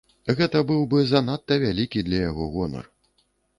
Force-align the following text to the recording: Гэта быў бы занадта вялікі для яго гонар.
Гэта 0.37 0.61
быў 0.71 0.79
бы 0.93 1.03
занадта 1.11 1.59
вялікі 1.65 2.05
для 2.09 2.19
яго 2.29 2.51
гонар. 2.57 2.85